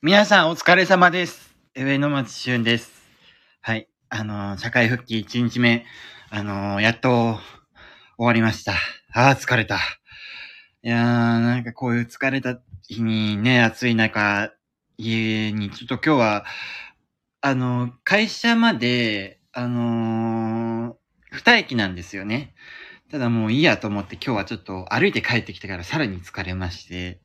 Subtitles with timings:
[0.00, 1.56] 皆さんお疲れ様です。
[1.74, 2.92] 上野町俊です。
[3.60, 3.88] はい。
[4.08, 5.84] あのー社会復帰1日目、
[6.30, 7.40] あのーやっと
[8.16, 8.74] 終わりました。
[9.12, 9.74] ああ、疲れた。
[10.84, 10.98] いやー、
[11.40, 14.52] なんかこういう疲れた日にね、暑い中、
[14.98, 16.44] 家に、ちょっと今日は、
[17.40, 20.94] あのー会社まで、あのー
[21.32, 22.54] 二駅なんですよね。
[23.10, 27.20] ただもういいやと思って今日はちょっと歩いて帰ってきてからさらに疲れまして、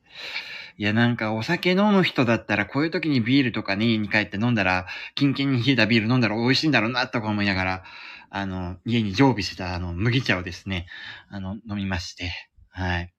[0.76, 7.84] いや、なんかお酒飲む人だったら、こういう時にビールとかね、家に帰って飲んだら、キンキンに冷えたビール飲んだら美味しいんだろうな、とか思いながら、
[8.30, 10.86] あの、家に常備してた、あの、麦茶をですね、
[11.28, 12.32] あの、飲みまして、
[12.70, 13.12] はい。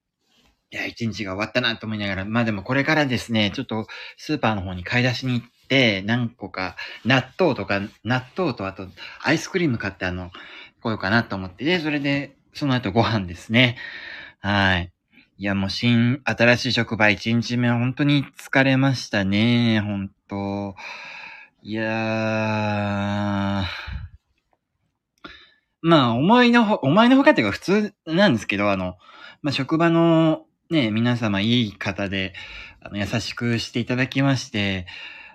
[0.72, 3.88] いや、一日が終わったな、と思いながら、まあでもこれからですね、ちょっと、
[4.18, 8.88] スーパーの方に買い出しに行って、何個か、納豆とか、納豆とあと、
[9.24, 10.32] アイスクリーム買って、あの、
[10.82, 13.77] 来ようかなと思って、で、それで、その後ご飯ですね。
[14.41, 14.95] はい。
[15.38, 19.81] いや、もう新、新しい職場1日目本当に疲れましたね。
[19.81, 20.76] 本当
[21.62, 23.65] いやー。
[25.82, 28.95] まあ、思いのほ、思いのほかっていうか普通なんですけど、あの、
[29.41, 32.34] まあ、職場のね、皆様いい方で、
[32.79, 34.88] あの、優しくしていただきまして、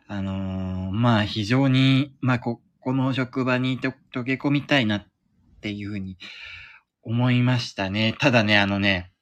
[0.09, 5.07] あのーまあ、非常に、まあ、こ、この職場にと溶け込みたいなっ
[5.61, 6.17] ていうふうに
[7.03, 8.15] 思いましたね。
[8.19, 9.13] ただね、あのね、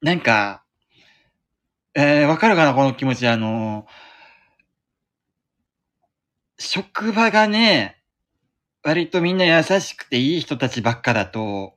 [0.00, 0.62] なんか、
[1.94, 3.26] えー、わかるかなこの気持ち。
[3.26, 3.86] あの、
[6.58, 8.00] 職場がね、
[8.84, 11.76] 割とみんな優しくていい人たちばっかだと、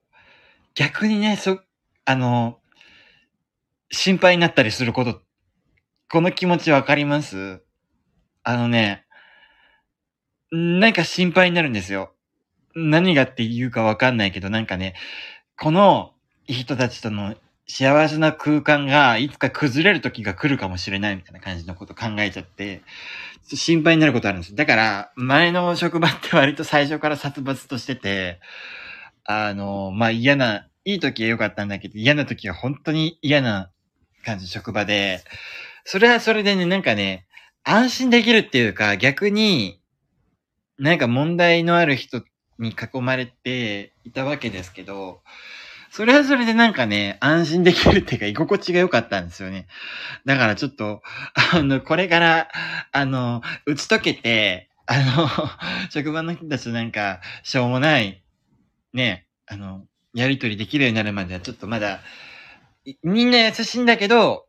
[0.76, 1.60] 逆にね、そ、
[2.06, 2.60] あの、
[3.92, 5.22] 心配になったりすること、
[6.10, 7.64] この気持ちわかります？
[8.44, 9.06] あのね、
[10.52, 12.14] なんか心配になるんですよ。
[12.76, 14.94] 何がって言うかわかんないけど、なんかね、
[15.58, 16.14] この
[16.48, 17.36] 人たちとの
[17.68, 22.82] 幸せな空間がいつか崩れる時が来るかもしれないみたいな感じのこと考えちゃって、
[23.48, 24.56] 心配になることあるんです。
[24.56, 28.40] だから、前の職場って割と最初から殺伐としてて、
[29.24, 33.70] あの、まあ、嫌な、いい時は良かったんだけど、嫌な時は本当に嫌な
[34.26, 35.24] 感じの職場で、
[35.86, 37.28] それはそれでね、なんかね、
[37.64, 39.80] 安心できるっていうか、逆に、
[40.80, 42.24] なんか問題のある人
[42.58, 45.22] に囲まれていたわけですけど、
[45.92, 49.68] それはそれでなんかね、安心できるっていうか、居心地が良かったんですよね。
[50.26, 51.02] だからちょっと、
[51.54, 52.48] あの、これから、
[52.94, 55.28] あの、打ち解けて、あの、
[55.92, 58.24] 職場の人たちなんか、しょうもない、
[58.94, 62.00] ね、あの、やりとりできるようになるまではちょっとまだ、
[63.04, 64.48] みんな優しいんだけど、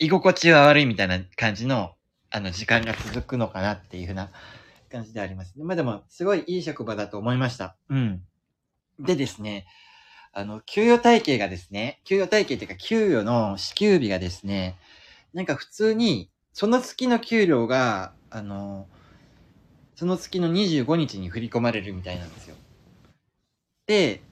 [0.00, 1.94] 居心地は悪いみたいな感じの、
[2.30, 4.32] あの、時間が続くのかなっていうふうな
[4.90, 5.54] 感じであります。
[5.56, 7.76] まあでも、すごいいい職場だと思いました。
[7.88, 8.22] うん。
[8.98, 9.66] でですね、
[10.32, 14.76] あの、給与体系がですね、給与体系っていうか、給与の支給日がですね、
[15.34, 18.86] なんか普通に、その月の給料が、あの、
[19.96, 22.54] その月の25日に振り込まれるみたいなんですよ。
[23.86, 24.22] で、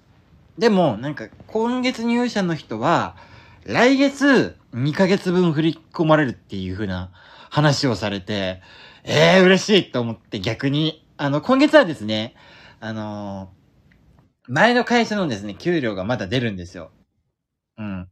[0.57, 3.17] でも、なんか、今月入社の人は、
[3.65, 7.11] 来月2ヶ月分振り込まれるっていう風な
[7.51, 8.63] 話をされて、
[9.05, 12.35] ええー、嬉しいと思って逆に、あの、今月はですね、
[12.81, 13.51] あの
[14.49, 16.91] 前の会社のですね、給料がまだ出るんですよ。
[17.77, 18.09] うん。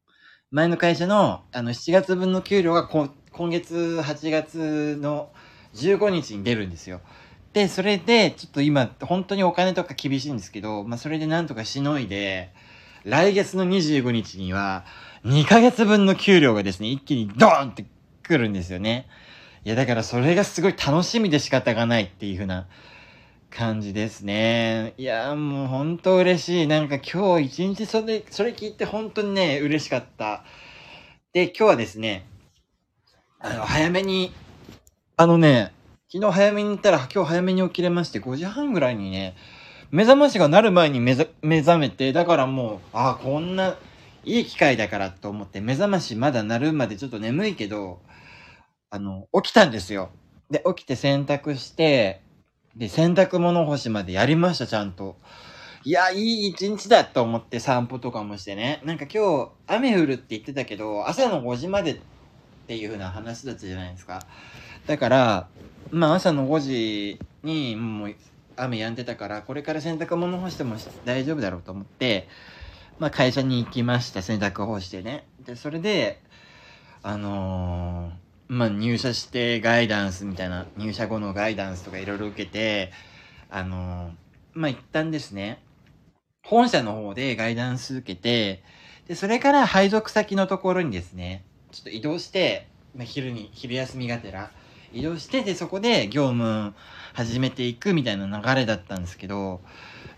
[0.51, 5.31] 前の会社の、あの、7月分の給料がこ今月8月の
[5.75, 7.01] 15日に出るんですよ。
[7.55, 12.53] で、それで、ちょっと今、本当にお金とか厳しいんですけど、まあ、それでなんとかしのいで、
[13.05, 14.85] 来月の25日には、
[15.25, 17.87] 2ヶ月分の給料がですね、一気にドーンって
[18.23, 19.09] 来るんですよね。
[19.65, 22.69] いや、だからそれがすごい楽しみで仕方がないっていう風な
[23.57, 24.93] 感じですね。
[24.99, 26.67] いや、もう本当嬉しい。
[26.67, 30.45] なんか今日一日それ、それ聞いて本当にね、嬉しかった。
[31.33, 32.27] で、今日はですね、
[33.39, 34.31] あの、早めに、
[35.17, 35.73] あのね、
[36.13, 39.35] 昨日早めに行ったら今日早めに起きれまして、5時半ぐらいにね、
[39.91, 43.79] 目覚ましが鳴る前に目覚めて、だからもう、ああ、こんな
[44.27, 48.03] いい機会だからと思って、目覚ましまだ鳴るまでちょっと眠いけど、
[48.91, 50.11] あの、起きたんですよ。
[50.51, 52.26] で、起きて洗濯して、
[52.77, 55.17] で、洗濯物干しまでやりました、ちゃんと。
[55.85, 58.83] いや、いい一日だと思って散歩とかもしてね。
[58.85, 62.01] なんか今日、雨降るって言ってたけど、朝の5時までっ
[62.67, 64.27] ていう風な話だったじゃないですか。
[64.87, 65.51] だから、
[65.91, 68.17] まあ朝の5時にもう
[68.57, 72.29] 雨止んでたから、これから洗濯物干しても大丈夫だろうと思って、
[72.99, 75.29] まあ会社に行きました、洗濯干してね。
[75.41, 76.23] で、それで、
[77.03, 82.93] あのーまあ入社してガイダンスみたいな、入社後のガイダンスとかいろいろ受けて、
[83.51, 84.13] あの
[84.55, 85.63] まあ一旦ですね、
[86.43, 88.63] 本社の方でガイダンス受けて、
[89.09, 94.51] で、それから配属先のところにですね、ちょっと移動して、まあ、昼に、昼休みがてら
[94.93, 96.75] 移動して、で、そこで業務
[97.13, 99.61] 始めていくみたいな流れだったんですけど、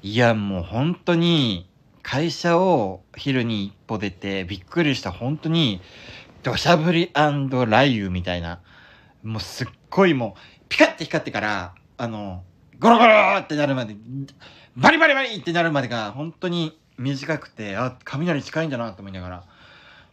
[0.02, 1.68] いや、もう本当に、
[2.02, 5.12] 会社を昼に一歩出てびっくりした。
[5.12, 5.82] 本当に
[6.48, 8.60] 土砂降り雷雨みたいな
[9.22, 10.40] もうすっごいもう
[10.70, 12.42] ピカッて光ってからあの
[12.78, 13.96] ゴロゴロってなるまで
[14.74, 19.44] バリバリバリってなるまでが本当に短くてあ雷近いんだなと思いながら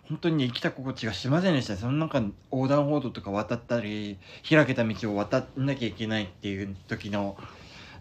[0.10, 2.22] 本当に、ね、生きた心地がしませんでしたその中
[2.52, 4.18] 横断歩道とか渡ったり
[4.48, 7.38] 開けた道を渡んなきゃいけないっていう時の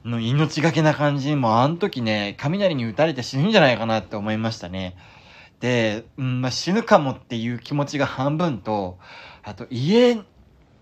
[0.04, 4.96] の命がけな感じもあの時ね、雷に打たれて死ぬんじゃないかなって思いましたね。
[5.64, 8.98] で、うんまあ、死ぬかもっていう気持ちが半分と、
[9.42, 10.20] あと家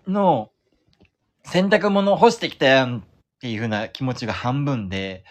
[0.08, 0.50] の
[1.44, 3.02] 洗濯物干してきたやんっ
[3.40, 5.23] ていう風な気持ちが半分で、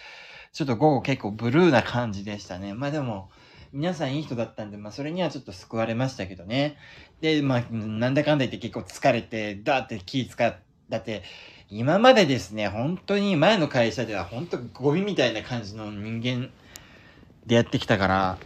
[0.53, 2.73] ちょっと午後結構ブルーな感じでしたね。
[2.73, 3.29] まあでも、
[3.73, 6.77] 皆さんいい人だったんで、まあそれにはちょっと救われましたけどね。
[7.19, 10.55] で、まあ、なんだかんだ言って結構疲れて、だって気使っ、
[10.87, 11.23] だって、
[11.69, 16.51] 今までですね、本当に前の会社では本当ゴミみたいな感じの人間
[17.45, 18.37] でやってきたから、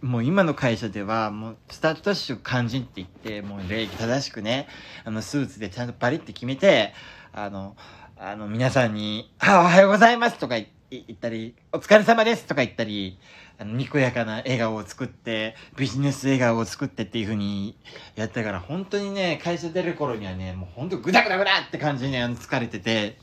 [0.00, 4.68] もう今の会社では、もうスタートダッシュ肝心って言って、もう礼儀正しくね、
[5.04, 6.92] あの、スーツでちゃんとバリって決めて、
[7.32, 7.76] あの、
[8.16, 10.56] あの、皆さんに、あ、おはようございますとか
[10.90, 13.18] 言ったり、お疲れ様ですとか言ったり、
[13.58, 17.76] あの、にこやかな笑顔を作って、ビジネス笑顔を作ってっていう風に
[18.14, 23.18] やったから、本当にね、会社出る頃にはね、もう本当グダグダグダって感じに、ね、あの疲れてて、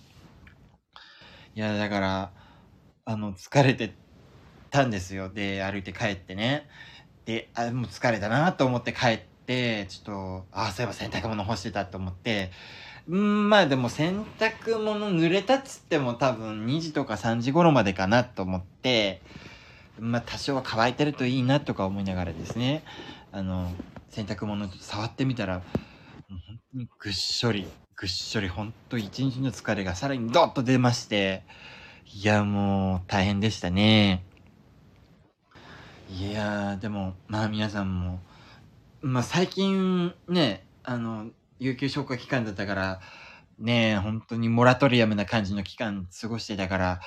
[1.56, 2.31] いや、だから、
[3.06, 3.95] あの、疲れて
[4.75, 5.30] たんですよ。
[5.30, 6.68] で、歩いて帰ってね。
[7.25, 12.51] で、あ、もう疲れたなと思って帰って、ちょっと、あ、そういえば洗濯物干してたと思って、
[13.07, 19.22] うん、まあでも洗濯物濡れたっつっても多分2時とか3時頃までかなと思って、
[20.00, 22.83] まあ多少は乾いてるといいなとか思いながらですね、
[23.31, 23.71] あの、
[24.10, 25.62] 洗濯物触ってみたら、
[26.28, 26.39] 本
[26.71, 31.44] 当にぐっしょり、ぐっしょり、本当一日の疲れがさらにドッと出まして、
[32.13, 34.24] いや、もう大変でしたね。
[36.10, 38.19] いやでも、まあ皆さんも、
[39.02, 43.02] まあ最近ね、あの、有給消化期間だったから、
[43.57, 47.00] ね本当にモラトリアムな感じの期間過ごしてたから、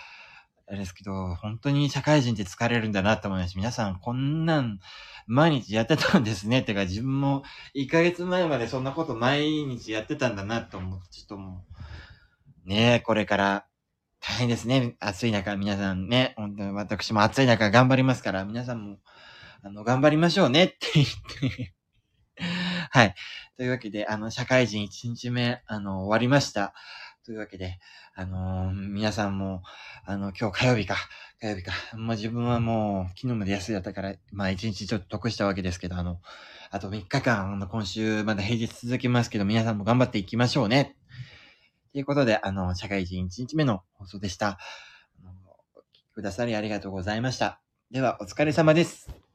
[0.66, 3.56] あれですけど、本当に社会人って疲れるんだなと思います。
[3.56, 4.80] 皆さん、こんなん
[5.26, 6.62] 毎日やってたんですね。
[6.62, 7.42] てか、自分も
[7.74, 11.64] 1ヶ月前までそんなこと毎日やってたんだなと思って、ちょっとも
[12.66, 13.66] う、ね、これから
[14.20, 14.96] 大変ですね。
[15.00, 18.98] 暑い中、皆さんね、本当に私も暑い中頑張りますから、皆さんも、
[19.62, 21.06] あの、頑張りましょうねって言っ
[21.56, 21.74] て
[22.90, 23.14] はい。
[23.56, 26.74] というわけで、あの、社会人1日目、あの、終わりました。
[27.24, 27.78] というわけで、
[28.14, 29.62] あのー、皆さんも、
[30.04, 30.96] あの、今日火曜日か、
[31.40, 31.72] 火曜日か。
[31.94, 36.20] まあ、自分はもう、昨日まで休みだったから、まあ、一日ちょっと得したわけですけど、あの、
[36.70, 40.97] あと3日間、あの、今週まだ平日続きますけど、皆さんも頑張っていきましょうね。
[41.98, 44.50] ということで、あの、社会人1日目の放送でした。
[44.50, 44.56] あ
[45.20, 45.32] の
[45.74, 47.60] お聞きくださりありがとうございました。
[47.90, 49.27] では、お疲れ様です。